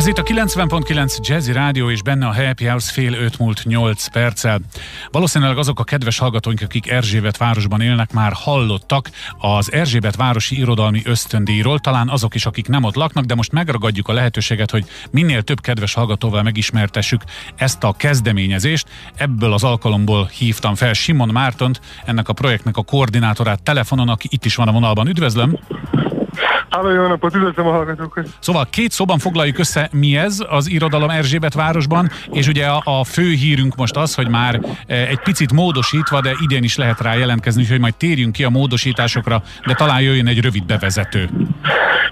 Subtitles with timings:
[0.00, 4.06] Ez itt a 90.9 Jazzy Rádió, és benne a Happy House fél öt múlt 8
[4.06, 4.60] perccel.
[5.10, 11.02] Valószínűleg azok a kedves hallgatóink, akik Erzsébet városban élnek, már hallottak az Erzsébet városi irodalmi
[11.04, 15.42] ösztöndíjról, talán azok is, akik nem ott laknak, de most megragadjuk a lehetőséget, hogy minél
[15.42, 17.22] több kedves hallgatóval megismertessük
[17.56, 18.88] ezt a kezdeményezést.
[19.14, 24.44] Ebből az alkalomból hívtam fel Simon Mártont, ennek a projektnek a koordinátorát telefonon, aki itt
[24.44, 25.08] is van a vonalban.
[25.08, 25.58] Üdvözlöm!
[26.70, 28.26] Háló, jó napot, üdvözlöm a hallgatókat.
[28.38, 33.04] Szóval két szóban foglaljuk össze, mi ez az irodalom Erzsébet városban, és ugye a, a
[33.04, 37.14] fő hírünk most az, hogy már e, egy picit módosítva, de idén is lehet rá
[37.14, 41.28] jelentkezni, hogy majd térjünk ki a módosításokra, de talán jöjjön egy rövid bevezető.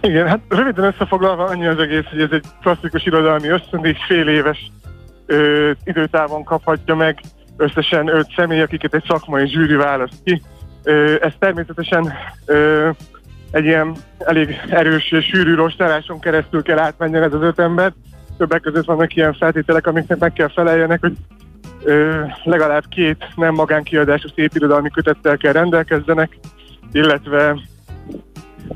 [0.00, 4.70] Igen, hát röviden összefoglalva annyi az egész, hogy ez egy klasszikus irodalmi ösztöndíj, fél éves
[5.26, 7.20] ö, időtávon kaphatja meg
[7.56, 10.42] összesen öt személy, akiket egy szakmai zsűri választ ki.
[10.82, 12.12] Ö, ez természetesen
[12.46, 12.90] ö,
[13.50, 17.92] egy ilyen elég erős és sűrű rostáráson keresztül kell átmenjen ez az öt ember.
[18.38, 21.16] Többek között vannak ilyen feltételek, amiknek meg kell feleljenek, hogy
[21.82, 26.38] ö, legalább két nem magánkiadású szépirodalmi kötettel kell rendelkezzenek,
[26.92, 27.60] illetve,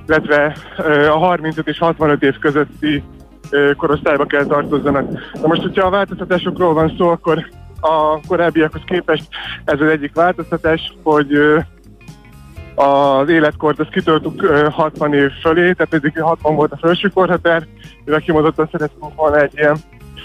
[0.06, 3.02] illetve ö, a 35 és 65 év közötti
[3.50, 5.10] ö, korosztályba kell tartozzanak.
[5.32, 7.46] Na most, hogyha a változtatásokról van szó, akkor
[7.80, 9.28] a korábbiakhoz képest
[9.64, 11.38] ez az egyik változtatás, hogy
[12.74, 17.66] az életkort azt kitöltük 60 év fölé, tehát eddig 60 volt a felső korhatár,
[18.04, 19.76] mivel kimondottan szeretünk volna egy ilyen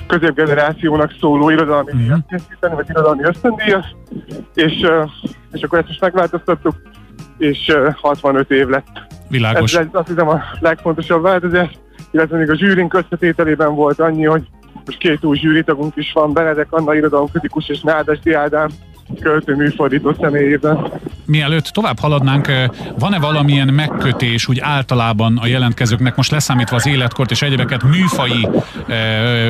[0.07, 3.85] középgenerációnak szóló irodalmi díjat készíteni, vagy irodalmi ösztöndíjat,
[4.53, 4.73] és,
[5.51, 6.75] és akkor ezt is megváltoztattuk,
[7.37, 7.71] és
[8.01, 8.87] 65 év lett.
[9.29, 9.75] Világos.
[9.75, 11.69] Ez azt hiszem a legfontosabb változás,
[12.11, 14.43] illetve még a zsűrink összetételében volt annyi, hogy
[14.85, 18.69] most két új zsűritagunk is van, Benedek Anna irodalomkritikus és Nádasdi Ádám
[19.21, 20.91] költő műfordító személyében.
[21.25, 22.47] Mielőtt tovább haladnánk,
[22.99, 28.47] van-e valamilyen megkötés úgy általában a jelentkezőknek, most leszámítva az életkort és egyebeket, műfai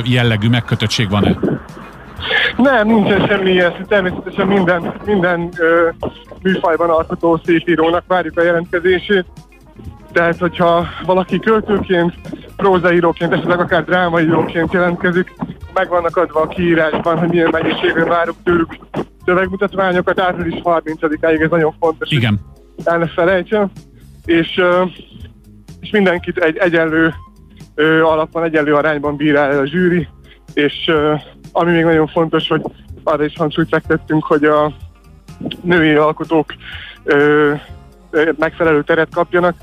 [0.03, 1.37] jellegű megkötöttség van-e?
[2.57, 5.89] Nem, nincsen semmi ilyen, természetesen minden, minden ö,
[6.41, 9.25] műfajban alkotó szépírónak várjuk a jelentkezését.
[10.11, 12.13] Tehát, hogyha valaki költőként,
[12.55, 15.33] prózaíróként, esetleg akár drámaíróként jelentkezik,
[15.73, 18.77] meg vannak adva a kiírásban, hogy milyen mennyiségben várunk tőlük
[19.25, 22.11] szövegmutatványokat április 30-áig, ez nagyon fontos.
[22.11, 22.39] Igen.
[22.83, 23.71] El ne felejtsem.
[24.25, 24.61] És,
[25.79, 27.13] és mindenkit egy egyenlő
[28.03, 30.07] alapon, egyenlő arányban bírál a zsűri,
[30.53, 30.91] és
[31.51, 32.61] ami még nagyon fontos, hogy
[33.03, 34.73] arra is hangsúlyt fektettünk, hogy a
[35.61, 36.53] női alkotók
[38.37, 39.55] megfelelő teret kapjanak,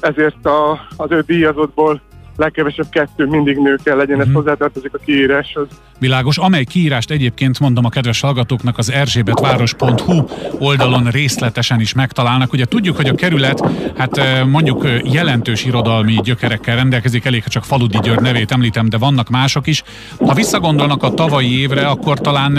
[0.00, 2.00] ezért a, az ő díjazottból
[2.36, 4.42] legkevesebb kettő mindig nő kell legyen, ez uh-huh.
[4.42, 5.66] hozzátartozik a kiíráshoz.
[5.98, 10.24] Világos, amely kiírást egyébként mondom a kedves hallgatóknak az erzsébetváros.hu
[10.58, 12.52] oldalon részletesen is megtalálnak.
[12.52, 13.64] Ugye tudjuk, hogy a kerület
[13.96, 19.28] hát mondjuk jelentős irodalmi gyökerekkel rendelkezik, elég, ha csak Faludi György nevét említem, de vannak
[19.28, 19.82] mások is.
[20.18, 22.58] Ha visszagondolnak a tavalyi évre, akkor talán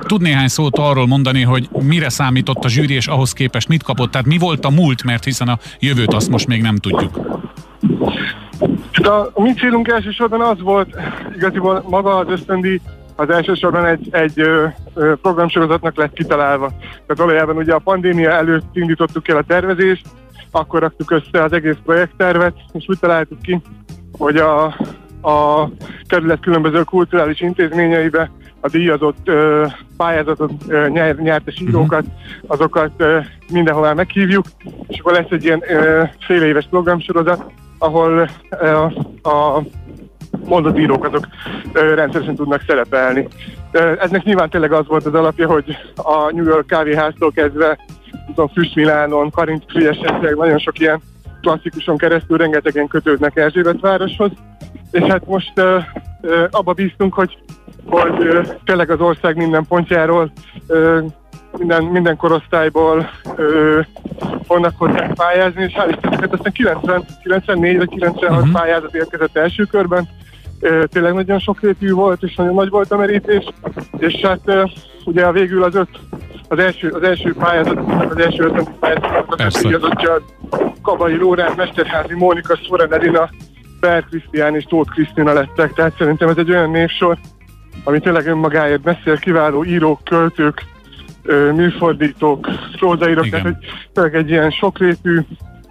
[0.00, 4.10] tud néhány szót arról mondani, hogy mire számított a zsűri, és ahhoz képest mit kapott,
[4.10, 7.20] tehát mi volt a múlt, mert hiszen a jövőt azt most még nem tudjuk.
[9.02, 10.96] Hát a, mi célunk elsősorban az volt,
[11.34, 12.80] igaziból maga az ösztöndi
[13.16, 16.68] az elsősorban egy, egy ö, ö, programsorozatnak lett kitalálva.
[16.78, 20.06] Tehát valójában ugye a pandémia előtt indítottuk el a tervezést,
[20.50, 23.60] akkor raktuk össze az egész projekttervet, és úgy találtuk ki,
[24.18, 24.64] hogy a,
[25.22, 25.68] a
[26.06, 28.30] kerület különböző kulturális intézményeibe
[28.60, 31.68] a díjazott ö, pályázatot ö, nyer, nyertes mhm.
[31.68, 32.04] írókat,
[32.46, 33.18] azokat ö,
[33.52, 34.44] mindenhová meghívjuk,
[34.88, 37.44] és akkor lesz egy ilyen ö, fél éves programsorozat,
[37.82, 39.62] ahol a, a
[40.44, 41.26] mondott írók azok
[41.72, 43.28] rendszeresen tudnak szerepelni.
[43.98, 47.78] Eznek nyilván tényleg az volt az alapja, hogy a New York kávéháztól kezdve
[48.34, 51.00] a Füst Milánon, Karint Friesek, nagyon sok ilyen
[51.40, 54.30] klasszikuson keresztül rengetegen kötődnek Erzsébet városhoz,
[54.90, 55.82] és hát most uh,
[56.22, 57.38] uh, abba bíztunk, hogy,
[57.86, 60.32] hogy uh, tényleg az ország minden pontjáról
[60.68, 61.04] uh,
[61.58, 63.80] minden, minden korosztályból ö,
[64.46, 68.52] vannak hozzá pályázni, és hál' Istennek, aztán 90, 94 vagy 96 uh-huh.
[68.52, 70.08] pályázat érkezett első körben.
[70.60, 73.44] Ö, tényleg nagyon sokrétű volt, és nagyon nagy volt a merítés,
[73.98, 74.64] és hát ö,
[75.04, 75.98] ugye a végül az öt,
[76.48, 77.78] az első, az első pályázat,
[78.10, 80.22] az első ötön pályázat, az
[80.82, 83.30] Kabai Lórán, Mesterházi, Mónika, Szoren Edina,
[83.80, 87.18] Per Krisztián és Tóth Krisztina lettek, tehát szerintem ez egy olyan névsor,
[87.84, 90.64] ami tényleg önmagáért beszél, kiváló írók, költők,
[91.54, 92.48] műfordítók,
[92.78, 93.46] prózaírók, tehát
[93.92, 95.20] hogy egy ilyen sokrétű,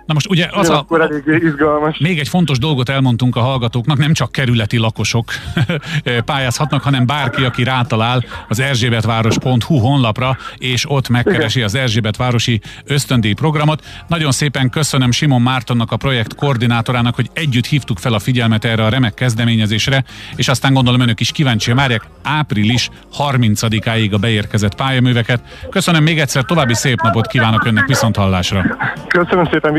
[0.06, 1.98] Na most ugye az a, elég izgalmas.
[1.98, 5.32] Még egy fontos dolgot elmondtunk a hallgatóknak, nem csak kerületi lakosok
[6.26, 13.84] pályázhatnak, hanem bárki, aki rátalál az erzsébetváros.hu honlapra, és ott megkeresi az Erzsébetvárosi ösztöndíj programot.
[14.08, 18.86] Nagyon szépen köszönöm Simon Mártonnak, a projekt koordinátorának, hogy együtt hívtuk fel a figyelmet erre
[18.86, 20.04] a remek kezdeményezésre,
[20.36, 25.42] és aztán gondolom önök is kíváncsi várják április 30-áig a beérkezett pályaműveket.
[25.70, 28.78] Köszönöm még egyszer, további szép napot kívánok önnek viszont hallásra.
[29.08, 29.74] Köszönöm szépen,